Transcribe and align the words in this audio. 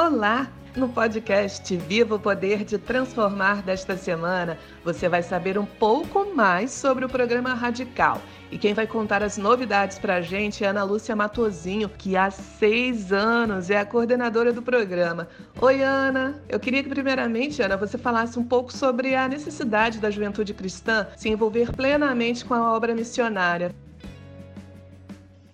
Olá! 0.00 0.48
No 0.76 0.88
podcast 0.90 1.76
Viva 1.76 2.14
o 2.14 2.20
Poder 2.20 2.62
de 2.62 2.78
Transformar 2.78 3.64
desta 3.64 3.96
semana, 3.96 4.56
você 4.84 5.08
vai 5.08 5.24
saber 5.24 5.58
um 5.58 5.66
pouco 5.66 6.24
mais 6.36 6.70
sobre 6.70 7.04
o 7.04 7.08
programa 7.08 7.52
Radical. 7.52 8.22
E 8.48 8.56
quem 8.56 8.74
vai 8.74 8.86
contar 8.86 9.24
as 9.24 9.36
novidades 9.36 9.98
para 9.98 10.14
a 10.14 10.20
gente 10.20 10.62
é 10.62 10.68
Ana 10.68 10.84
Lúcia 10.84 11.16
Matozinho, 11.16 11.88
que 11.88 12.16
há 12.16 12.30
seis 12.30 13.12
anos 13.12 13.70
é 13.70 13.78
a 13.78 13.84
coordenadora 13.84 14.52
do 14.52 14.62
programa. 14.62 15.26
Oi, 15.60 15.82
Ana! 15.82 16.40
Eu 16.48 16.60
queria 16.60 16.84
que, 16.84 16.88
primeiramente, 16.88 17.60
Ana, 17.60 17.76
você 17.76 17.98
falasse 17.98 18.38
um 18.38 18.44
pouco 18.44 18.72
sobre 18.72 19.16
a 19.16 19.26
necessidade 19.26 19.98
da 19.98 20.12
juventude 20.12 20.54
cristã 20.54 21.08
se 21.16 21.28
envolver 21.28 21.72
plenamente 21.72 22.44
com 22.44 22.54
a 22.54 22.72
obra 22.72 22.94
missionária. 22.94 23.74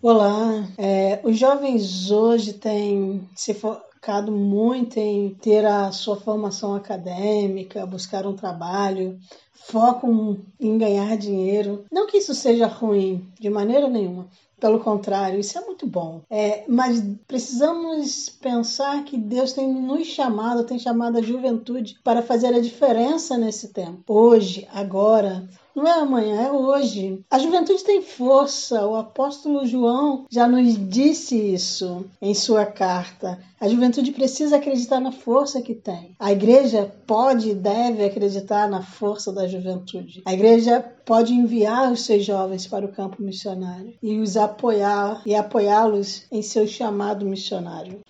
Olá, 0.02 0.69
é, 0.77 1.19
os 1.24 1.38
jovens 1.38 2.11
hoje 2.11 2.52
têm 2.52 3.27
se 3.34 3.55
focado 4.04 4.30
muito 4.30 4.98
em 4.98 5.30
ter 5.30 5.64
a 5.64 5.90
sua 5.90 6.16
formação 6.16 6.74
acadêmica, 6.74 7.86
buscar 7.86 8.27
um 8.27 8.36
trabalho, 8.36 9.18
focam 9.54 10.36
em 10.60 10.77
ganhar 10.77 11.16
dinheiro. 11.16 11.86
Não 11.90 12.06
que 12.06 12.18
isso 12.18 12.34
seja 12.34 12.66
ruim, 12.66 13.27
de 13.40 13.48
maneira 13.48 13.88
nenhuma. 13.88 14.28
Pelo 14.60 14.78
contrário, 14.80 15.40
isso 15.40 15.56
é 15.56 15.62
muito 15.62 15.86
bom. 15.86 16.20
É, 16.28 16.64
mas 16.68 17.02
precisamos 17.27 18.28
pensar 18.28 19.04
que 19.04 19.16
Deus 19.16 19.54
tem 19.54 19.72
nos 19.72 20.06
chamado, 20.06 20.64
tem 20.64 20.78
chamado 20.78 21.16
a 21.16 21.22
juventude 21.22 21.98
para 22.05 22.20
fazer 22.20 22.48
a 22.48 22.60
diferença 22.60 23.38
nesse 23.38 23.68
tempo. 23.68 24.02
Hoje, 24.06 24.68
agora, 24.70 25.48
não 25.74 25.87
é 25.87 25.92
amanhã, 25.92 26.42
é 26.42 26.52
hoje. 26.52 27.24
A 27.30 27.38
juventude 27.38 27.83
tem 27.83 28.01
força. 28.01 28.87
O 28.87 28.95
apóstolo 28.95 29.66
João 29.66 30.27
já 30.30 30.47
nos 30.47 30.77
disse 30.89 31.36
isso 31.36 32.05
em 32.22 32.33
sua 32.33 32.64
carta. 32.64 33.39
A 33.61 33.69
juventude 33.69 34.12
precisa 34.12 34.56
acreditar 34.56 35.00
na 35.00 35.11
força 35.11 35.61
que 35.61 35.75
tem. 35.75 36.14
A 36.19 36.33
igreja 36.33 36.92
pode 37.06 37.50
e 37.50 37.55
deve 37.55 38.05
acreditar 38.05 38.69
na 38.69 38.83
força 38.83 39.33
da 39.33 39.48
juventude. 39.48 40.22
A 40.25 40.33
igreja 40.33 40.84
pode 41.05 41.33
enviar 41.33 41.91
os 41.92 42.02
seus 42.05 42.25
jovens 42.25 42.67
para 42.67 42.86
o 42.86 42.92
campo 42.92 43.22
missionário 43.22 43.95
e 44.02 44.19
os 44.19 44.36
apoiar 44.36 45.22
e 45.27 45.34
apoiá-los 45.34 46.25
em 46.30 46.42
seu 46.42 46.67
chamado 46.67 47.27
missionário. 47.27 48.00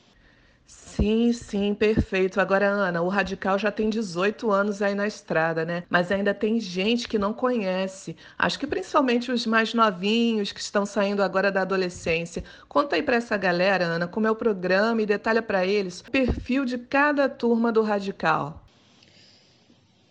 Sim, 0.67 1.33
sim, 1.33 1.75
perfeito. 1.75 2.39
Agora, 2.41 2.67
Ana, 2.69 3.01
o 3.03 3.09
Radical 3.09 3.59
já 3.59 3.71
tem 3.73 3.89
18 3.91 4.51
anos 4.51 4.81
aí 4.83 4.95
na 4.95 5.07
estrada, 5.07 5.65
né? 5.65 5.85
Mas 5.91 6.11
ainda 6.13 6.33
tem 6.35 6.59
gente 6.61 7.07
que 7.09 7.19
não 7.19 7.33
conhece. 7.35 8.15
Acho 8.39 8.59
que 8.59 8.67
principalmente 8.67 9.31
os 9.33 9.47
mais 9.47 9.73
novinhos 9.75 10.53
que 10.53 10.61
estão 10.61 10.85
saindo 10.87 11.23
agora 11.23 11.51
da 11.53 11.63
adolescência. 11.63 12.43
Conta 12.69 12.97
aí 12.97 13.03
para 13.03 13.17
essa 13.17 13.37
galera, 13.37 13.85
Ana, 13.85 14.07
como 14.09 14.27
é 14.27 14.31
o 14.31 14.37
programa 14.37 15.01
e 15.03 15.07
detalha 15.07 15.43
para 15.43 15.67
eles 15.67 16.01
o 16.01 16.11
perfil 16.11 16.65
de 16.65 16.79
cada 16.79 17.29
turma 17.29 17.71
do 17.73 17.83
Radical. 17.83 18.64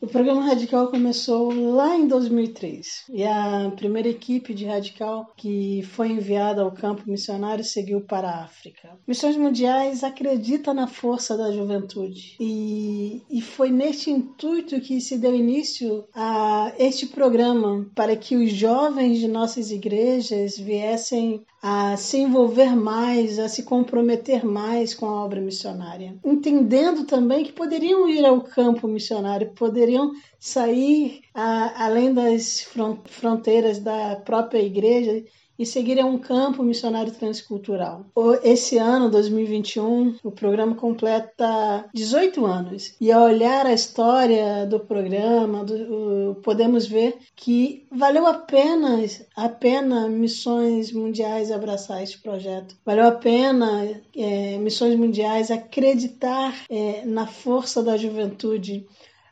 O 0.04 0.08
programa 0.08 0.42
Radical 0.42 0.90
começou 0.90 1.54
lá 1.54 1.96
em 1.96 2.10
2003 2.10 3.06
e 3.10 3.24
a 3.24 3.72
primeira 3.74 4.10
equipe 4.10 4.54
de 4.54 4.66
Radical 4.66 5.32
que 5.38 5.82
foi 5.94 6.10
enviada 6.10 6.62
ao 6.62 6.74
campo 6.74 7.10
missionário 7.10 7.64
seguiu 7.64 8.02
para 8.02 8.30
a 8.30 8.44
África. 8.44 8.98
Missões 9.08 9.38
Mundiais 9.38 10.04
acredita 10.04 10.74
na 10.74 10.88
força 10.88 11.38
da 11.38 11.54
juventude. 11.54 12.36
E, 12.38 13.22
e 13.32 13.42
foi 13.42 13.72
neste 13.72 14.12
intuito 14.12 14.82
que 14.82 15.00
se 15.00 15.18
deu 15.18 15.34
início 15.34 16.04
a 16.14 16.74
este 16.78 17.08
programa 17.08 17.90
para 17.96 18.18
que 18.18 18.36
os 18.36 18.52
jovens 18.52 19.20
de 19.20 19.30
nossas 19.30 19.72
igrejas 19.72 20.58
viessem 20.58 21.46
a 21.62 21.96
se 21.96 22.18
envolver 22.18 22.76
mais, 22.76 23.40
a 23.40 23.48
se 23.48 23.64
comprometer 23.64 24.46
mais 24.46 24.94
com 24.94 25.06
a 25.06 25.24
obra 25.24 25.40
missionária, 25.40 26.14
entendendo 26.26 27.06
também 27.06 27.46
que 27.46 27.54
poderiam 27.54 28.10
ir 28.10 28.26
ao 28.26 28.42
campo 28.42 28.86
missionário, 28.86 29.52
poderiam 29.56 29.93
sair 30.40 31.22
a, 31.34 31.86
além 31.86 32.14
das 32.14 32.68
fronteiras 33.06 33.80
da 33.80 34.16
própria 34.18 34.62
igreja 34.62 35.24
e 35.58 35.66
seguir 35.66 36.00
a 36.00 36.06
um 36.06 36.18
campo 36.18 36.64
missionário 36.64 37.14
transcultural. 37.14 38.06
Esse 38.44 38.78
ano, 38.78 39.10
2021, 39.10 40.16
o 40.24 40.32
programa 40.32 40.76
completa 40.76 41.86
18 41.94 42.46
anos 42.46 42.96
e 43.00 43.12
ao 43.12 43.24
olhar 43.24 43.66
a 43.66 43.74
história 43.74 44.66
do 44.66 44.80
programa, 44.80 45.64
do, 45.64 46.36
podemos 46.44 46.86
ver 46.86 47.18
que 47.36 47.86
valeu 47.92 48.26
a 48.26 48.34
pena, 48.34 49.00
a 49.36 49.50
pena 49.50 50.10
Missões 50.10 50.92
Mundiais 50.92 51.52
abraçar 51.52 52.02
esse 52.02 52.18
projeto. 52.18 52.76
Valeu 52.86 53.08
a 53.08 53.12
pena 53.12 54.02
é, 54.16 54.58
Missões 54.58 54.96
Mundiais 54.96 55.52
acreditar 55.52 56.54
é, 56.70 57.06
na 57.06 57.28
força 57.28 57.84
da 57.84 57.96
juventude 57.96 58.86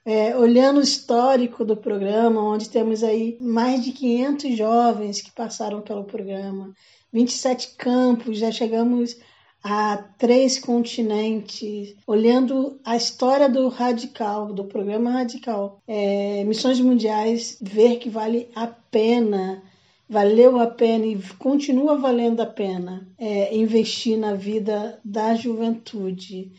é, 0.05 0.35
olhando 0.35 0.79
o 0.79 0.83
histórico 0.83 1.63
do 1.63 1.77
programa, 1.77 2.41
onde 2.41 2.69
temos 2.69 3.03
aí 3.03 3.37
mais 3.39 3.83
de 3.83 3.91
500 3.91 4.57
jovens 4.57 5.21
que 5.21 5.31
passaram 5.31 5.81
pelo 5.81 6.03
programa, 6.03 6.73
27 7.13 7.75
campos, 7.77 8.37
já 8.37 8.51
chegamos 8.51 9.17
a 9.63 9.97
três 10.17 10.57
continentes, 10.57 11.95
olhando 12.07 12.79
a 12.83 12.95
história 12.95 13.47
do 13.47 13.67
radical, 13.67 14.53
do 14.53 14.63
programa 14.63 15.11
radical, 15.11 15.79
é, 15.87 16.43
missões 16.45 16.79
mundiais, 16.79 17.57
ver 17.61 17.97
que 17.97 18.09
vale 18.09 18.49
a 18.55 18.65
pena, 18.65 19.61
valeu 20.09 20.59
a 20.59 20.65
pena 20.65 21.05
e 21.05 21.21
continua 21.37 21.95
valendo 21.95 22.41
a 22.41 22.45
pena 22.45 23.07
é, 23.19 23.55
investir 23.55 24.17
na 24.17 24.33
vida 24.33 24.99
da 25.05 25.35
juventude. 25.35 26.51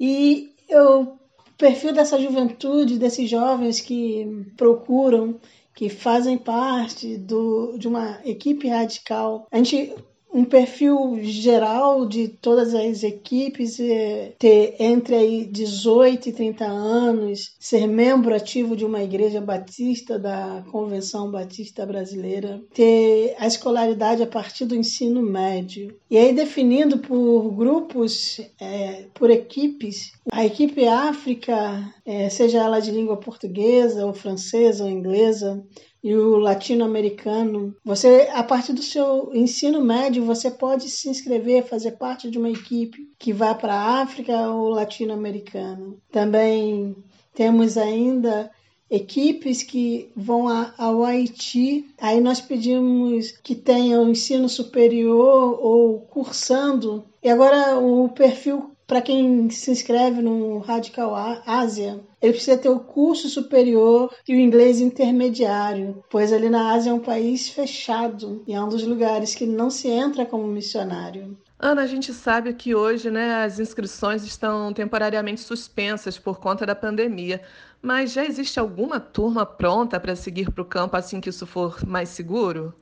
E 0.00 0.54
eu 0.66 1.18
perfil 1.56 1.92
dessa 1.92 2.20
juventude, 2.20 2.98
desses 2.98 3.28
jovens 3.28 3.80
que 3.80 4.46
procuram, 4.56 5.40
que 5.74 5.88
fazem 5.88 6.38
parte 6.38 7.16
do, 7.16 7.76
de 7.78 7.86
uma 7.86 8.20
equipe 8.24 8.68
radical. 8.68 9.46
A 9.50 9.58
gente 9.58 9.94
um 10.36 10.44
perfil 10.44 11.18
geral 11.22 12.04
de 12.04 12.28
todas 12.28 12.74
as 12.74 13.02
equipes 13.02 13.80
é, 13.80 14.34
ter 14.38 14.76
entre 14.78 15.14
aí 15.14 15.46
18 15.46 16.28
e 16.28 16.32
30 16.32 16.66
anos, 16.66 17.56
ser 17.58 17.86
membro 17.86 18.34
ativo 18.34 18.76
de 18.76 18.84
uma 18.84 19.02
igreja 19.02 19.40
batista 19.40 20.18
da 20.18 20.62
Convenção 20.70 21.30
Batista 21.30 21.86
Brasileira, 21.86 22.60
ter 22.74 23.34
a 23.38 23.46
escolaridade 23.46 24.22
a 24.22 24.26
partir 24.26 24.66
do 24.66 24.76
ensino 24.76 25.22
médio. 25.22 25.96
E 26.10 26.18
aí 26.18 26.34
definindo 26.34 26.98
por 26.98 27.50
grupos, 27.52 28.38
é, 28.60 29.06
por 29.14 29.30
equipes, 29.30 30.12
a 30.30 30.44
equipe 30.44 30.86
África, 30.86 31.94
é, 32.04 32.28
seja 32.28 32.58
ela 32.58 32.78
de 32.78 32.90
língua 32.90 33.16
portuguesa 33.16 34.04
ou 34.04 34.12
francesa 34.12 34.84
ou 34.84 34.90
inglesa, 34.90 35.64
e 36.06 36.14
o 36.14 36.38
latino-americano. 36.38 37.74
Você, 37.84 38.28
a 38.32 38.44
partir 38.44 38.72
do 38.72 38.80
seu 38.80 39.32
ensino 39.34 39.84
médio, 39.84 40.24
você 40.24 40.48
pode 40.48 40.88
se 40.88 41.08
inscrever, 41.08 41.66
fazer 41.66 41.98
parte 41.98 42.30
de 42.30 42.38
uma 42.38 42.48
equipe 42.48 43.10
que 43.18 43.32
vá 43.32 43.52
para 43.52 43.74
a 43.74 44.02
África 44.02 44.48
ou 44.48 44.68
latino-americano. 44.68 46.00
Também 46.12 46.94
temos 47.34 47.76
ainda 47.76 48.48
equipes 48.88 49.64
que 49.64 50.08
vão 50.14 50.46
ao 50.78 51.04
Haiti. 51.04 51.86
Aí 52.00 52.20
nós 52.20 52.40
pedimos 52.40 53.32
que 53.42 53.56
tenham 53.56 54.08
ensino 54.08 54.48
superior 54.48 55.58
ou 55.60 56.02
cursando. 56.02 57.04
E 57.20 57.28
agora 57.28 57.80
o 57.80 58.08
perfil 58.10 58.75
para 58.86 59.02
quem 59.02 59.50
se 59.50 59.70
inscreve 59.70 60.22
no 60.22 60.58
Radical 60.58 61.14
Ásia, 61.44 62.00
ele 62.22 62.32
precisa 62.32 62.56
ter 62.56 62.68
o 62.68 62.80
curso 62.80 63.28
superior 63.28 64.14
e 64.26 64.34
o 64.34 64.40
inglês 64.40 64.80
intermediário, 64.80 66.04
pois 66.08 66.32
ali 66.32 66.48
na 66.48 66.72
Ásia 66.72 66.90
é 66.90 66.94
um 66.94 67.00
país 67.00 67.48
fechado 67.48 68.44
e 68.46 68.54
é 68.54 68.62
um 68.62 68.68
dos 68.68 68.84
lugares 68.84 69.34
que 69.34 69.44
não 69.44 69.70
se 69.70 69.88
entra 69.88 70.24
como 70.24 70.46
missionário. 70.46 71.36
Ana, 71.58 71.82
a 71.82 71.86
gente 71.86 72.12
sabe 72.12 72.52
que 72.52 72.74
hoje 72.74 73.10
né, 73.10 73.42
as 73.42 73.58
inscrições 73.58 74.24
estão 74.24 74.72
temporariamente 74.72 75.40
suspensas 75.40 76.18
por 76.18 76.38
conta 76.38 76.66
da 76.66 76.74
pandemia, 76.74 77.40
mas 77.80 78.12
já 78.12 78.24
existe 78.24 78.60
alguma 78.60 79.00
turma 79.00 79.46
pronta 79.46 79.98
para 79.98 80.14
seguir 80.14 80.50
para 80.50 80.62
o 80.62 80.66
campo 80.66 80.96
assim 80.96 81.20
que 81.20 81.30
isso 81.30 81.46
for 81.46 81.84
mais 81.84 82.10
seguro? 82.10 82.74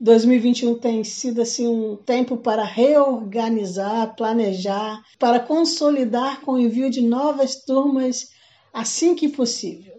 2021 0.00 0.74
tem 0.78 1.04
sido 1.04 1.42
assim 1.42 1.66
um 1.66 1.96
tempo 1.96 2.36
para 2.36 2.64
reorganizar, 2.64 4.14
planejar, 4.16 5.02
para 5.18 5.40
consolidar 5.40 6.40
com 6.40 6.52
o 6.52 6.58
envio 6.58 6.90
de 6.90 7.00
novas 7.00 7.64
turmas 7.64 8.30
assim 8.72 9.14
que 9.14 9.28
possível. 9.28 9.94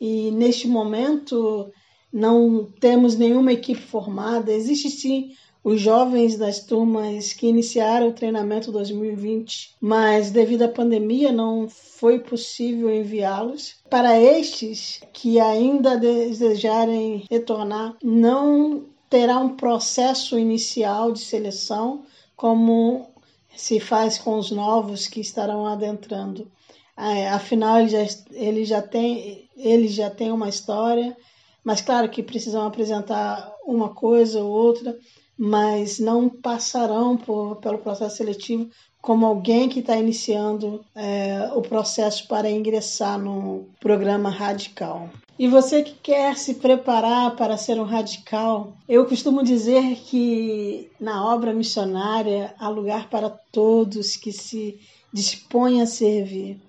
E 0.00 0.30
neste 0.30 0.68
momento 0.68 1.70
não 2.12 2.66
temos 2.80 3.16
nenhuma 3.16 3.52
equipe 3.52 3.80
formada. 3.80 4.52
Existe 4.52 4.90
sim 4.90 5.32
os 5.62 5.80
jovens 5.80 6.36
das 6.36 6.64
turmas 6.64 7.32
que 7.32 7.46
iniciaram 7.46 8.08
o 8.08 8.12
treinamento 8.12 8.72
2020, 8.72 9.76
mas 9.80 10.30
devido 10.30 10.62
à 10.62 10.68
pandemia 10.68 11.32
não 11.32 11.68
foi 11.68 12.20
possível 12.20 12.88
enviá-los. 12.94 13.76
Para 13.90 14.18
estes 14.18 15.00
que 15.12 15.40
ainda 15.40 15.96
desejarem 15.96 17.24
retornar, 17.30 17.96
não 18.02 18.86
terá 19.08 19.38
um 19.38 19.56
processo 19.56 20.38
inicial 20.38 21.12
de 21.12 21.20
seleção, 21.20 22.04
como 22.36 23.08
se 23.56 23.80
faz 23.80 24.18
com 24.18 24.38
os 24.38 24.50
novos 24.50 25.06
que 25.06 25.20
estarão 25.20 25.66
adentrando. 25.66 26.50
É, 26.96 27.28
afinal, 27.28 27.78
ele 27.78 27.88
já, 27.88 28.06
ele, 28.32 28.64
já 28.64 28.82
tem, 28.82 29.48
ele 29.56 29.88
já 29.88 30.10
tem 30.10 30.30
uma 30.30 30.48
história, 30.48 31.16
mas 31.64 31.80
claro 31.80 32.08
que 32.08 32.22
precisam 32.22 32.66
apresentar 32.66 33.52
uma 33.64 33.90
coisa 33.90 34.42
ou 34.42 34.50
outra, 34.50 34.98
mas 35.38 36.00
não 36.00 36.28
passarão 36.28 37.16
por, 37.16 37.56
pelo 37.56 37.78
processo 37.78 38.16
seletivo 38.16 38.68
como 39.00 39.24
alguém 39.24 39.68
que 39.68 39.78
está 39.78 39.96
iniciando 39.96 40.84
é, 40.94 41.50
o 41.54 41.62
processo 41.62 42.26
para 42.26 42.50
ingressar 42.50 43.18
no 43.18 43.66
programa 43.80 44.28
radical. 44.28 45.08
E 45.38 45.46
você 45.46 45.84
que 45.84 45.94
quer 46.02 46.36
se 46.36 46.54
preparar 46.54 47.36
para 47.36 47.56
ser 47.56 47.78
um 47.78 47.84
radical, 47.84 48.72
eu 48.88 49.06
costumo 49.06 49.44
dizer 49.44 49.94
que 49.94 50.90
na 51.00 51.24
obra 51.32 51.54
missionária 51.54 52.52
há 52.58 52.68
lugar 52.68 53.08
para 53.08 53.30
todos 53.30 54.16
que 54.16 54.32
se 54.32 54.80
dispõem 55.12 55.80
a 55.80 55.86
servir. 55.86 56.60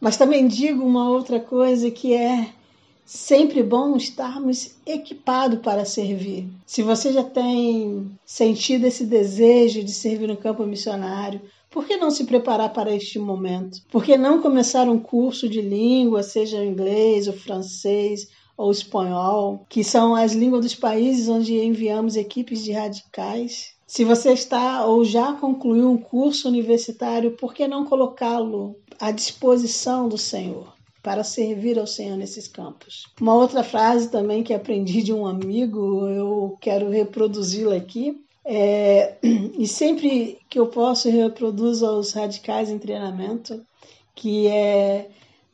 Mas 0.00 0.16
também 0.16 0.48
digo 0.48 0.82
uma 0.82 1.10
outra 1.10 1.38
coisa 1.38 1.90
que 1.90 2.14
é 2.14 2.48
sempre 3.08 3.62
bom 3.62 3.96
estarmos 3.96 4.76
equipados 4.84 5.60
para 5.60 5.86
servir. 5.86 6.46
Se 6.66 6.82
você 6.82 7.10
já 7.10 7.24
tem 7.24 8.06
sentido 8.22 8.86
esse 8.86 9.06
desejo 9.06 9.82
de 9.82 9.92
servir 9.92 10.28
no 10.28 10.36
campo 10.36 10.66
missionário, 10.66 11.40
por 11.70 11.86
que 11.86 11.96
não 11.96 12.10
se 12.10 12.24
preparar 12.24 12.70
para 12.74 12.94
este 12.94 13.18
momento? 13.18 13.80
Por 13.90 14.04
que 14.04 14.18
não 14.18 14.42
começar 14.42 14.90
um 14.90 14.98
curso 14.98 15.48
de 15.48 15.62
língua, 15.62 16.22
seja 16.22 16.62
inglês, 16.62 17.26
ou 17.26 17.32
francês 17.32 18.28
ou 18.58 18.70
espanhol, 18.70 19.64
que 19.70 19.82
são 19.82 20.14
as 20.14 20.34
línguas 20.34 20.60
dos 20.62 20.74
países 20.74 21.30
onde 21.30 21.56
enviamos 21.56 22.14
equipes 22.14 22.62
de 22.62 22.72
radicais? 22.72 23.72
Se 23.86 24.04
você 24.04 24.34
está 24.34 24.84
ou 24.84 25.02
já 25.02 25.32
concluiu 25.32 25.90
um 25.90 25.96
curso 25.96 26.46
universitário, 26.46 27.30
por 27.38 27.54
que 27.54 27.66
não 27.66 27.86
colocá-lo 27.86 28.76
à 29.00 29.10
disposição 29.10 30.10
do 30.10 30.18
Senhor? 30.18 30.77
Para 31.08 31.24
servir 31.24 31.78
ao 31.78 31.86
Senhor 31.86 32.18
nesses 32.18 32.46
campos. 32.46 33.06
Uma 33.18 33.34
outra 33.34 33.64
frase 33.64 34.10
também 34.10 34.42
que 34.42 34.52
aprendi 34.52 35.02
de 35.02 35.10
um 35.10 35.26
amigo, 35.26 36.06
eu 36.06 36.58
quero 36.60 36.90
reproduzi-la 36.90 37.76
aqui. 37.76 38.22
É, 38.44 39.16
e 39.58 39.66
sempre 39.66 40.38
que 40.50 40.58
eu 40.58 40.66
posso, 40.66 41.08
eu 41.08 41.28
reproduzo 41.28 41.86
aos 41.86 42.12
radicais 42.12 42.68
em 42.68 42.78
treinamento, 42.78 43.58
que 44.14 44.48
é, 44.48 45.08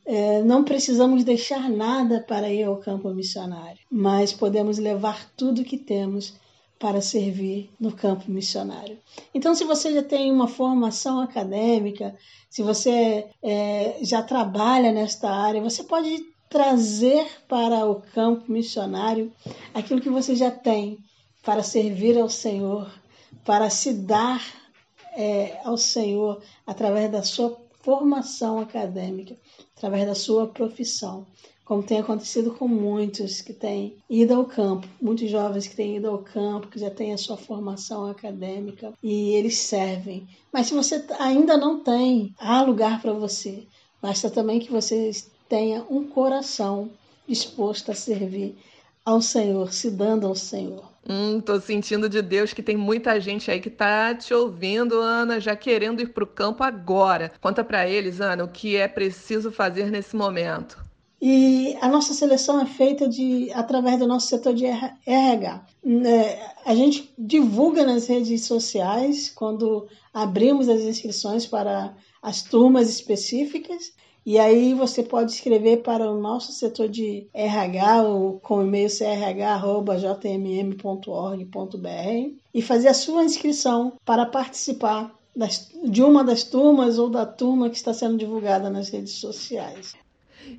é 0.05 0.41
não 0.43 0.61
precisamos 0.61 1.23
deixar 1.23 1.69
nada 1.69 2.19
para 2.19 2.51
ir 2.51 2.63
ao 2.63 2.75
campo 2.75 3.09
missionário, 3.13 3.79
mas 3.89 4.33
podemos 4.33 4.77
levar 4.77 5.31
tudo 5.37 5.63
que 5.63 5.77
temos 5.77 6.33
para 6.79 7.01
servir 7.01 7.69
no 7.79 7.91
campo 7.91 8.29
missionário. 8.29 8.97
Então, 9.33 9.55
se 9.55 9.63
você 9.63 9.93
já 9.93 10.03
tem 10.03 10.31
uma 10.31 10.47
formação 10.47 11.19
acadêmica, 11.19 12.15
se 12.49 12.61
você 12.61 13.27
é, 13.41 13.97
já 14.01 14.21
trabalha 14.21 14.91
nesta 14.91 15.29
área, 15.29 15.61
você 15.61 15.83
pode 15.83 16.23
trazer 16.49 17.27
para 17.47 17.85
o 17.85 18.01
campo 18.13 18.51
missionário 18.51 19.31
aquilo 19.73 20.01
que 20.01 20.09
você 20.09 20.35
já 20.35 20.51
tem 20.51 20.97
para 21.43 21.63
servir 21.63 22.17
ao 22.17 22.29
Senhor, 22.29 22.91
para 23.43 23.69
se 23.69 23.93
dar 23.93 24.41
é, 25.15 25.59
ao 25.63 25.77
Senhor 25.77 26.41
através 26.65 27.11
da 27.11 27.23
sua 27.23 27.57
formação 27.81 28.59
acadêmica, 28.59 29.37
através 29.75 30.07
da 30.07 30.15
sua 30.15 30.47
profissão 30.47 31.25
como 31.65 31.81
tem 31.81 31.99
acontecido 31.99 32.51
com 32.51 32.67
muitos 32.67 33.41
que 33.41 33.51
têm 33.51 33.97
ido 34.07 34.35
ao 34.35 34.45
campo, 34.45 34.87
muitos 35.01 35.29
jovens 35.29 35.67
que 35.67 35.75
têm 35.75 35.97
ido 35.97 36.07
ao 36.07 36.19
campo, 36.19 36.67
que 36.67 36.79
já 36.79 36.91
têm 36.91 37.11
a 37.11 37.17
sua 37.17 37.35
formação 37.35 38.05
acadêmica 38.05 38.93
e 39.01 39.31
eles 39.31 39.57
servem. 39.57 40.27
Mas 40.53 40.67
se 40.67 40.75
você 40.75 41.03
ainda 41.19 41.57
não 41.57 41.79
tem, 41.79 42.33
há 42.37 42.61
lugar 42.61 43.01
para 43.01 43.13
você. 43.13 43.65
Basta 43.99 44.29
também 44.29 44.59
que 44.59 44.71
você 44.71 45.09
tenha 45.49 45.83
um 45.89 46.03
coração 46.07 46.91
disposto 47.27 47.91
a 47.91 47.95
servir 47.95 48.55
ao 49.03 49.19
Senhor, 49.19 49.73
se 49.73 49.89
dando 49.89 50.27
ao 50.27 50.35
Senhor. 50.35 50.85
Hum, 51.07 51.39
tô 51.39 51.59
sentindo 51.59 52.07
de 52.07 52.21
Deus 52.21 52.53
que 52.53 52.63
tem 52.63 52.77
muita 52.77 53.19
gente 53.19 53.49
aí 53.49 53.59
que 53.59 53.69
tá 53.69 54.13
te 54.13 54.33
ouvindo, 54.33 54.99
Ana, 54.99 55.39
já 55.39 55.55
querendo 55.55 56.01
ir 56.01 56.09
para 56.09 56.23
o 56.23 56.27
campo 56.27 56.63
agora. 56.63 57.31
Conta 57.41 57.63
para 57.63 57.87
eles, 57.87 58.21
Ana, 58.21 58.43
o 58.43 58.47
que 58.47 58.75
é 58.75 58.87
preciso 58.87 59.51
fazer 59.51 59.89
nesse 59.89 60.15
momento. 60.15 60.84
E 61.27 61.75
a 61.81 61.87
nossa 61.87 62.13
seleção 62.13 62.61
é 62.61 62.67
feita 62.67 63.09
de 63.09 63.51
através 63.51 63.97
do 63.97 64.05
nosso 64.05 64.27
setor 64.27 64.53
de 64.53 64.65
RH. 64.67 65.65
É, 66.05 66.39
a 66.63 66.75
gente 66.75 67.11
divulga 67.17 67.83
nas 67.83 68.05
redes 68.05 68.45
sociais 68.45 69.27
quando 69.31 69.87
abrimos 70.13 70.69
as 70.69 70.81
inscrições 70.81 71.47
para 71.47 71.97
as 72.21 72.43
turmas 72.43 72.87
específicas. 72.89 73.91
E 74.23 74.37
aí 74.37 74.75
você 74.75 75.01
pode 75.01 75.31
escrever 75.31 75.77
para 75.77 76.11
o 76.11 76.21
nosso 76.21 76.51
setor 76.51 76.87
de 76.87 77.27
RH 77.33 78.03
ou 78.03 78.39
com 78.39 78.59
o 78.59 78.61
e-mail 78.61 78.87
crh.jmm.org.br 78.87 79.89
e 82.53 82.61
fazer 82.61 82.89
a 82.89 82.93
sua 82.93 83.23
inscrição 83.23 83.93
para 84.05 84.27
participar 84.27 85.11
das, 85.35 85.71
de 85.83 86.03
uma 86.03 86.23
das 86.23 86.43
turmas 86.43 86.99
ou 86.99 87.09
da 87.09 87.25
turma 87.25 87.67
que 87.67 87.77
está 87.77 87.95
sendo 87.95 88.15
divulgada 88.15 88.69
nas 88.69 88.89
redes 88.89 89.13
sociais. 89.13 89.95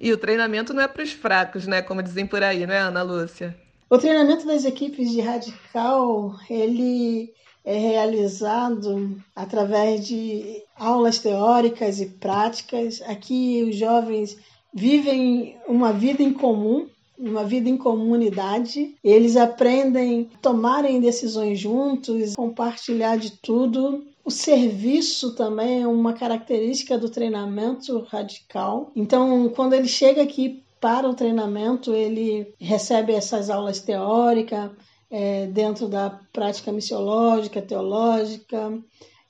E 0.00 0.12
o 0.12 0.18
treinamento 0.18 0.74
não 0.74 0.82
é 0.82 0.88
para 0.88 1.02
os 1.02 1.12
fracos, 1.12 1.66
né? 1.66 1.82
Como 1.82 2.02
dizem 2.02 2.26
por 2.26 2.42
aí, 2.42 2.66
não 2.66 2.74
é, 2.74 2.78
Ana 2.78 3.02
Lúcia? 3.02 3.56
O 3.88 3.98
treinamento 3.98 4.46
das 4.46 4.64
equipes 4.64 5.10
de 5.10 5.20
radical, 5.20 6.34
ele 6.50 7.32
é 7.64 7.76
realizado 7.78 9.16
através 9.34 10.06
de 10.06 10.62
aulas 10.76 11.18
teóricas 11.18 12.00
e 12.00 12.06
práticas. 12.06 13.02
Aqui 13.02 13.64
os 13.68 13.76
jovens 13.76 14.36
vivem 14.72 15.56
uma 15.66 15.92
vida 15.92 16.22
em 16.22 16.32
comum, 16.32 16.88
uma 17.18 17.44
vida 17.44 17.68
em 17.68 17.76
comunidade. 17.76 18.94
Eles 19.02 19.36
aprendem 19.36 20.30
a 20.34 20.38
tomarem 20.38 21.00
decisões 21.00 21.58
juntos, 21.58 22.34
compartilhar 22.34 23.16
de 23.16 23.32
tudo 23.32 24.04
o 24.26 24.30
serviço 24.30 25.36
também 25.36 25.82
é 25.84 25.86
uma 25.86 26.12
característica 26.12 26.98
do 26.98 27.08
treinamento 27.08 28.00
radical. 28.10 28.90
Então, 28.96 29.48
quando 29.50 29.74
ele 29.74 29.86
chega 29.86 30.20
aqui 30.20 30.64
para 30.80 31.08
o 31.08 31.14
treinamento, 31.14 31.94
ele 31.94 32.52
recebe 32.58 33.12
essas 33.12 33.48
aulas 33.48 33.78
teóricas 33.78 34.72
é, 35.08 35.46
dentro 35.46 35.86
da 35.86 36.10
prática 36.32 36.72
missiológica, 36.72 37.62
teológica, 37.62 38.76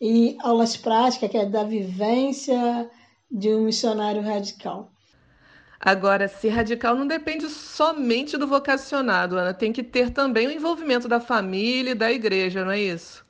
e 0.00 0.34
aulas 0.40 0.78
práticas, 0.78 1.30
que 1.30 1.36
é 1.36 1.44
da 1.44 1.62
vivência 1.62 2.90
de 3.30 3.54
um 3.54 3.64
missionário 3.64 4.22
radical. 4.22 4.90
Agora, 5.78 6.26
ser 6.26 6.48
radical 6.48 6.96
não 6.96 7.06
depende 7.06 7.50
somente 7.50 8.38
do 8.38 8.46
vocacionado, 8.46 9.36
Ana. 9.36 9.52
Tem 9.52 9.74
que 9.74 9.82
ter 9.82 10.08
também 10.08 10.46
o 10.46 10.50
envolvimento 10.50 11.06
da 11.06 11.20
família 11.20 11.90
e 11.90 11.94
da 11.94 12.10
igreja, 12.10 12.64
não 12.64 12.72
é 12.72 12.80
isso? 12.80 13.25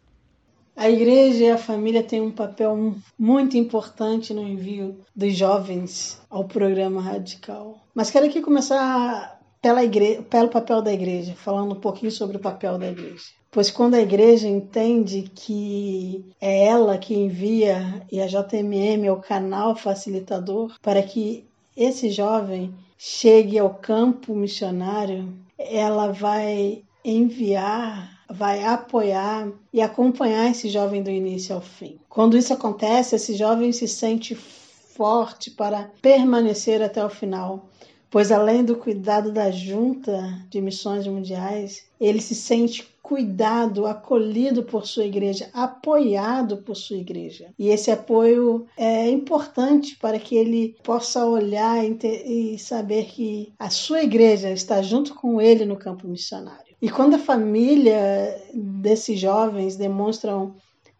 A 0.76 0.90
igreja 0.90 1.44
e 1.44 1.50
a 1.50 1.56
família 1.56 2.02
têm 2.02 2.20
um 2.20 2.30
papel 2.30 2.94
muito 3.18 3.56
importante 3.56 4.34
no 4.34 4.46
envio 4.46 4.98
dos 5.14 5.34
jovens 5.34 6.20
ao 6.28 6.44
programa 6.44 7.00
radical. 7.00 7.78
Mas 7.94 8.10
quero 8.10 8.26
aqui 8.26 8.42
começar 8.42 9.40
pela 9.62 9.82
igreja, 9.82 10.22
pelo 10.22 10.50
papel 10.50 10.82
da 10.82 10.92
igreja, 10.92 11.34
falando 11.34 11.72
um 11.72 11.80
pouquinho 11.80 12.12
sobre 12.12 12.36
o 12.36 12.40
papel 12.40 12.76
da 12.78 12.88
igreja. 12.88 13.24
Pois 13.50 13.70
quando 13.70 13.94
a 13.94 14.02
igreja 14.02 14.46
entende 14.46 15.30
que 15.34 16.26
é 16.38 16.66
ela 16.66 16.98
que 16.98 17.14
envia 17.14 18.02
e 18.12 18.20
a 18.20 18.26
JMM 18.26 19.06
é 19.06 19.10
o 19.10 19.16
canal 19.16 19.74
facilitador 19.74 20.74
para 20.82 21.02
que 21.02 21.42
esse 21.74 22.10
jovem 22.10 22.74
chegue 22.98 23.58
ao 23.58 23.70
campo 23.70 24.34
missionário, 24.34 25.32
ela 25.58 26.12
vai 26.12 26.82
enviar 27.02 28.15
vai 28.28 28.64
apoiar 28.64 29.48
e 29.72 29.80
acompanhar 29.80 30.50
esse 30.50 30.68
jovem 30.68 31.02
do 31.02 31.10
início 31.10 31.54
ao 31.54 31.60
fim. 31.60 31.98
Quando 32.08 32.36
isso 32.36 32.52
acontece, 32.52 33.16
esse 33.16 33.34
jovem 33.34 33.72
se 33.72 33.86
sente 33.86 34.34
forte 34.34 35.50
para 35.50 35.90
permanecer 36.00 36.82
até 36.82 37.04
o 37.04 37.10
final, 37.10 37.68
pois 38.10 38.32
além 38.32 38.64
do 38.64 38.76
cuidado 38.76 39.30
da 39.30 39.50
junta 39.50 40.42
de 40.48 40.60
missões 40.60 41.06
mundiais, 41.06 41.84
ele 42.00 42.20
se 42.20 42.34
sente 42.34 42.88
cuidado, 43.02 43.86
acolhido 43.86 44.64
por 44.64 44.84
sua 44.84 45.04
igreja, 45.04 45.48
apoiado 45.52 46.56
por 46.56 46.74
sua 46.74 46.96
igreja. 46.96 47.54
E 47.56 47.68
esse 47.68 47.88
apoio 47.88 48.66
é 48.76 49.08
importante 49.08 49.94
para 49.96 50.18
que 50.18 50.34
ele 50.34 50.74
possa 50.82 51.24
olhar 51.24 51.84
e 51.84 52.58
saber 52.58 53.04
que 53.04 53.52
a 53.60 53.70
sua 53.70 54.02
igreja 54.02 54.50
está 54.50 54.82
junto 54.82 55.14
com 55.14 55.40
ele 55.40 55.64
no 55.64 55.76
campo 55.76 56.08
missionário. 56.08 56.65
E 56.80 56.90
quando 56.90 57.14
a 57.14 57.18
família 57.18 58.42
desses 58.52 59.18
jovens 59.18 59.76
demonstram 59.76 60.54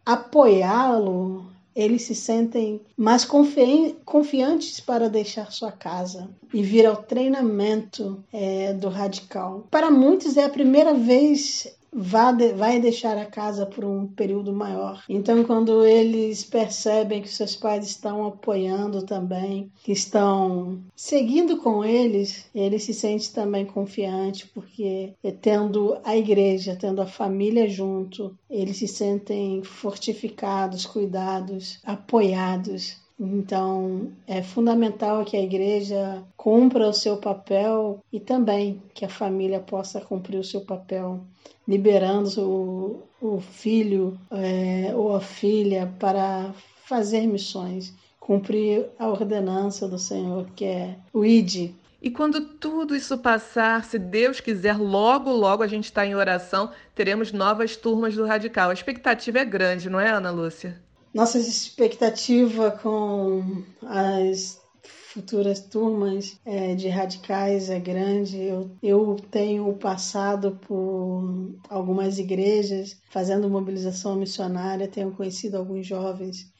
apoiá-lo, 0.05 1.45
eles 1.75 2.01
se 2.03 2.15
sentem 2.15 2.81
mais 2.97 3.23
confi 3.23 3.95
confiantes 4.03 4.79
para 4.79 5.09
deixar 5.09 5.51
sua 5.51 5.71
casa 5.71 6.27
e 6.51 6.63
vir 6.63 6.87
ao 6.87 6.95
treinamento 6.95 8.23
é, 8.33 8.73
do 8.73 8.89
radical. 8.89 9.67
Para 9.69 9.91
muitos 9.91 10.37
é 10.37 10.45
a 10.45 10.49
primeira 10.49 10.95
vez 10.95 11.67
vai 11.91 12.79
deixar 12.79 13.17
a 13.17 13.25
casa 13.25 13.65
por 13.65 13.83
um 13.85 14.07
período 14.07 14.53
maior. 14.53 15.03
Então, 15.09 15.43
quando 15.43 15.85
eles 15.85 16.43
percebem 16.43 17.21
que 17.21 17.29
seus 17.29 17.55
pais 17.55 17.85
estão 17.85 18.25
apoiando 18.25 19.03
também, 19.03 19.71
que 19.83 19.91
estão 19.91 20.79
seguindo 20.95 21.57
com 21.57 21.83
eles, 21.83 22.45
eles 22.53 22.83
se 22.83 22.93
sentem 22.93 23.29
também 23.33 23.65
confiantes, 23.65 24.47
porque 24.53 25.13
tendo 25.41 25.97
a 26.03 26.15
igreja, 26.15 26.77
tendo 26.79 27.01
a 27.01 27.07
família 27.07 27.67
junto, 27.67 28.37
eles 28.49 28.77
se 28.77 28.87
sentem 28.87 29.63
fortificados, 29.63 30.85
cuidados, 30.85 31.79
apoiados. 31.83 32.97
Então, 33.19 34.11
é 34.27 34.43
fundamental 34.43 35.25
que 35.25 35.35
a 35.35 35.41
igreja 35.41 36.23
cumpra 36.35 36.87
o 36.87 36.93
seu 36.93 37.17
papel 37.17 37.99
e 38.13 38.19
também 38.19 38.81
que 38.93 39.03
a 39.03 39.09
família 39.09 39.59
possa 39.59 39.99
cumprir 39.99 40.39
o 40.39 40.43
seu 40.43 40.61
papel, 40.61 41.21
liberando 41.67 42.41
o, 42.41 43.03
o 43.19 43.41
filho 43.41 44.19
é, 44.29 44.93
ou 44.95 45.15
a 45.15 45.21
filha 45.21 45.91
para 45.99 46.53
fazer 46.85 47.25
missões, 47.25 47.91
cumprir 48.19 48.85
a 48.99 49.07
ordenança 49.07 49.87
do 49.87 49.97
Senhor, 49.97 50.47
que 50.55 50.65
é 50.65 50.95
o 51.11 51.25
ID. 51.25 51.71
E 51.99 52.11
quando 52.11 52.39
tudo 52.39 52.95
isso 52.95 53.17
passar, 53.17 53.83
se 53.83 53.97
Deus 53.97 54.39
quiser, 54.39 54.77
logo, 54.77 55.31
logo 55.31 55.63
a 55.63 55.67
gente 55.67 55.85
está 55.85 56.05
em 56.05 56.13
oração, 56.13 56.71
teremos 56.93 57.31
novas 57.31 57.75
turmas 57.75 58.15
do 58.15 58.25
Radical. 58.25 58.69
A 58.69 58.73
expectativa 58.73 59.39
é 59.39 59.45
grande, 59.45 59.89
não 59.89 59.99
é, 59.99 60.11
Ana 60.11 60.29
Lúcia? 60.29 60.79
Nossa 61.17 61.39
expectativa 61.39 62.69
com 62.69 63.63
as 63.87 64.61
futuras 64.83 65.59
turmas 65.59 66.39
é, 66.45 66.75
de 66.75 66.89
radicais 66.89 67.71
é 67.71 67.79
grande. 67.79 68.39
Eu, 68.39 68.69
eu 68.83 69.15
tenho 69.31 69.73
passado 69.73 70.59
por 70.67 71.55
algumas 71.67 72.19
igrejas 72.19 72.95
fazendo 73.09 73.49
mobilização 73.49 74.15
missionária, 74.15 74.87
tenho 74.87 75.09
conhecido 75.09 75.57
alguns 75.57 75.87
jovens 75.87 76.53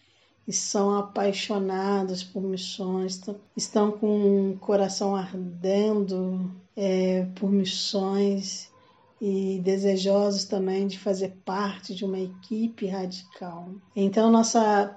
que 0.43 0.51
são 0.51 0.97
apaixonados 0.97 2.23
por 2.23 2.41
missões, 2.41 3.21
estão 3.55 3.91
com 3.91 4.53
o 4.53 4.57
coração 4.57 5.15
ardendo 5.15 6.49
é, 6.75 7.27
por 7.35 7.51
missões 7.51 8.71
e 9.19 9.59
desejosos 9.63 10.45
também 10.45 10.87
de 10.87 10.99
fazer 10.99 11.37
parte 11.43 11.95
de 11.95 12.05
uma 12.05 12.19
equipe 12.19 12.85
radical. 12.87 13.69
Então, 13.95 14.31
nossa 14.31 14.95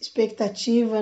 expectativa 0.00 0.98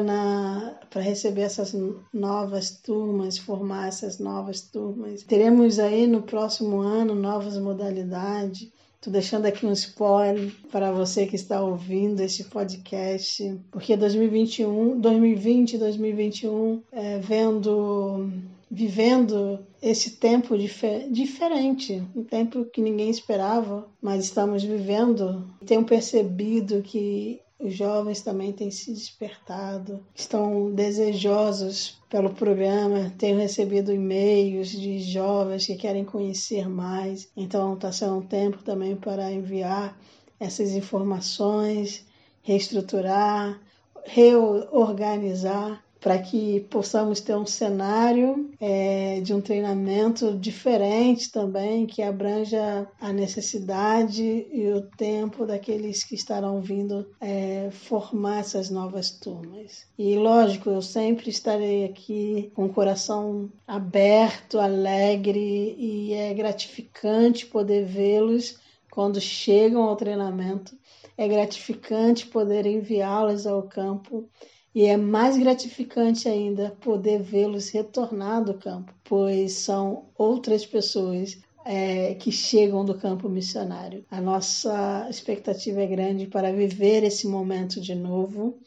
para 0.90 1.02
receber 1.02 1.42
essas 1.42 1.74
novas 2.12 2.70
turmas, 2.70 3.38
formar 3.38 3.88
essas 3.88 4.18
novas 4.18 4.60
turmas. 4.60 5.22
Teremos 5.22 5.78
aí 5.78 6.06
no 6.06 6.22
próximo 6.22 6.78
ano 6.78 7.14
novas 7.14 7.58
modalidades. 7.58 8.70
Estou 8.94 9.12
deixando 9.12 9.46
aqui 9.46 9.66
um 9.66 9.72
spoiler 9.72 10.52
para 10.70 10.90
você 10.90 11.26
que 11.26 11.36
está 11.36 11.62
ouvindo 11.62 12.20
este 12.20 12.44
podcast, 12.44 13.60
porque 13.70 13.96
2021, 13.96 15.00
2020 15.00 15.78
2021, 15.78 16.82
é, 16.90 17.18
vendo 17.18 18.28
vivendo 18.70 19.64
esse 19.80 20.12
tempo 20.12 20.56
dif 20.56 20.82
diferente, 21.10 22.02
um 22.14 22.24
tempo 22.24 22.64
que 22.64 22.80
ninguém 22.80 23.10
esperava, 23.10 23.88
mas 24.00 24.24
estamos 24.24 24.62
vivendo. 24.64 25.48
Tenho 25.64 25.84
percebido 25.84 26.82
que 26.82 27.40
os 27.58 27.74
jovens 27.74 28.20
também 28.20 28.52
têm 28.52 28.70
se 28.70 28.92
despertado, 28.92 30.04
estão 30.14 30.70
desejosos 30.72 31.98
pelo 32.10 32.34
programa. 32.34 33.12
Tenho 33.16 33.38
recebido 33.38 33.92
e-mails 33.92 34.70
de 34.70 35.00
jovens 35.00 35.66
que 35.66 35.76
querem 35.76 36.04
conhecer 36.04 36.68
mais, 36.68 37.28
então 37.36 37.74
está 37.74 37.90
sendo 37.90 38.16
um 38.16 38.26
tempo 38.26 38.62
também 38.62 38.94
para 38.94 39.32
enviar 39.32 39.98
essas 40.38 40.72
informações, 40.72 42.04
reestruturar, 42.42 43.58
reorganizar 44.04 45.82
para 46.00 46.18
que 46.18 46.60
possamos 46.70 47.20
ter 47.20 47.34
um 47.34 47.46
cenário 47.46 48.50
é, 48.60 49.20
de 49.20 49.32
um 49.34 49.40
treinamento 49.40 50.36
diferente 50.36 51.30
também, 51.30 51.86
que 51.86 52.02
abranja 52.02 52.86
a 53.00 53.12
necessidade 53.12 54.22
e 54.22 54.68
o 54.68 54.82
tempo 54.82 55.46
daqueles 55.46 56.04
que 56.04 56.14
estarão 56.14 56.60
vindo 56.60 57.06
é, 57.20 57.70
formar 57.70 58.40
essas 58.40 58.70
novas 58.70 59.10
turmas. 59.10 59.86
E 59.98 60.16
lógico, 60.16 60.70
eu 60.70 60.82
sempre 60.82 61.30
estarei 61.30 61.84
aqui 61.84 62.52
com 62.54 62.66
o 62.66 62.72
coração 62.72 63.50
aberto, 63.66 64.58
alegre 64.58 65.74
e 65.78 66.12
é 66.12 66.32
gratificante 66.34 67.46
poder 67.46 67.84
vê-los 67.84 68.58
quando 68.90 69.20
chegam 69.20 69.82
ao 69.82 69.96
treinamento. 69.96 70.76
É 71.18 71.26
gratificante 71.26 72.26
poder 72.26 72.66
enviá-los 72.66 73.46
ao 73.46 73.62
campo 73.62 74.28
e 74.76 74.84
é 74.84 74.94
mais 74.94 75.38
gratificante 75.38 76.28
ainda 76.28 76.76
poder 76.82 77.22
vê-los 77.22 77.70
retornar 77.70 78.44
do 78.44 78.52
campo, 78.52 78.92
pois 79.04 79.52
são 79.52 80.04
outras 80.18 80.66
pessoas 80.66 81.38
é, 81.64 82.14
que 82.16 82.30
chegam 82.30 82.84
do 82.84 82.94
campo 82.94 83.26
missionário. 83.26 84.04
A 84.10 84.20
nossa 84.20 85.06
expectativa 85.08 85.80
é 85.80 85.86
grande 85.86 86.26
para 86.26 86.52
viver 86.52 87.04
esse 87.04 87.26
momento 87.26 87.80
de 87.80 87.94
novo. 87.94 88.58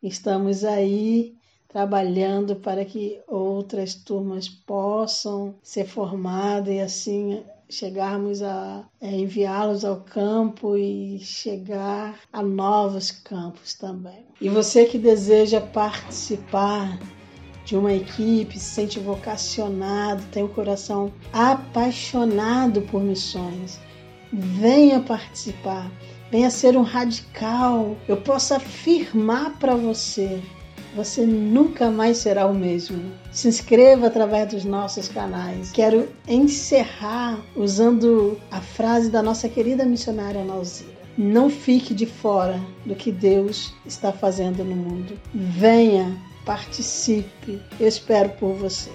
Estamos 0.00 0.62
aí 0.62 1.34
trabalhando 1.66 2.54
para 2.54 2.84
que 2.84 3.20
outras 3.26 3.92
turmas 3.92 4.48
possam 4.48 5.56
ser 5.64 5.84
formadas 5.84 6.72
e 6.72 6.78
assim 6.78 7.42
chegarmos 7.68 8.42
a 8.42 8.84
é, 9.00 9.10
enviá-los 9.10 9.84
ao 9.84 9.96
campo 9.96 10.76
e 10.76 11.18
chegar 11.18 12.18
a 12.32 12.42
novos 12.42 13.10
campos 13.10 13.74
também. 13.74 14.24
E 14.40 14.48
você 14.48 14.84
que 14.84 14.98
deseja 14.98 15.60
participar 15.60 16.98
de 17.64 17.76
uma 17.76 17.92
equipe, 17.92 18.58
se 18.58 18.64
sente 18.64 19.00
vocacionado, 19.00 20.22
tem 20.30 20.44
o 20.44 20.46
um 20.46 20.50
coração 20.50 21.12
apaixonado 21.32 22.82
por 22.82 23.02
missões, 23.02 23.80
venha 24.32 25.00
participar, 25.00 25.90
venha 26.30 26.48
ser 26.48 26.76
um 26.76 26.82
radical. 26.82 27.96
Eu 28.06 28.18
posso 28.18 28.54
afirmar 28.54 29.58
para 29.58 29.74
você 29.74 30.40
você 30.96 31.26
nunca 31.26 31.90
mais 31.90 32.16
será 32.16 32.46
o 32.46 32.54
mesmo. 32.54 33.12
Se 33.30 33.46
inscreva 33.46 34.06
através 34.06 34.48
dos 34.48 34.64
nossos 34.64 35.08
canais. 35.08 35.70
Quero 35.70 36.08
encerrar 36.26 37.38
usando 37.54 38.40
a 38.50 38.62
frase 38.62 39.10
da 39.10 39.22
nossa 39.22 39.46
querida 39.46 39.84
missionária 39.84 40.42
Nauzira. 40.42 40.96
Não 41.18 41.50
fique 41.50 41.92
de 41.92 42.06
fora 42.06 42.58
do 42.84 42.94
que 42.94 43.12
Deus 43.12 43.74
está 43.84 44.10
fazendo 44.10 44.64
no 44.64 44.74
mundo. 44.74 45.18
Venha, 45.34 46.16
participe. 46.46 47.60
Eu 47.78 47.86
espero 47.86 48.30
por 48.30 48.54
você. 48.54 48.90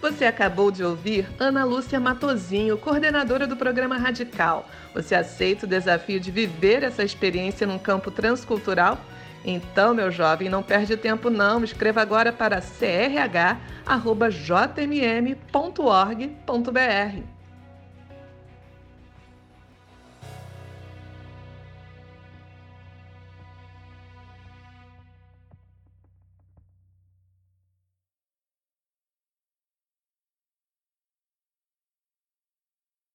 Você 0.00 0.24
acabou 0.24 0.72
de 0.72 0.82
ouvir 0.82 1.28
Ana 1.38 1.64
Lúcia 1.64 2.00
Matozinho, 2.00 2.76
coordenadora 2.76 3.46
do 3.46 3.56
programa 3.56 3.96
Radical. 3.96 4.68
Você 4.92 5.14
aceita 5.14 5.66
o 5.66 5.68
desafio 5.68 6.18
de 6.18 6.32
viver 6.32 6.82
essa 6.82 7.04
experiência 7.04 7.64
num 7.64 7.78
campo 7.78 8.10
transcultural? 8.10 8.98
Então, 9.44 9.94
meu 9.94 10.10
jovem, 10.10 10.48
não 10.48 10.62
perde 10.62 10.96
tempo 10.96 11.28
não. 11.28 11.64
Escreva 11.64 12.00
agora 12.00 12.32
para 12.32 12.60
crh.jmm.org.br. 12.60 13.52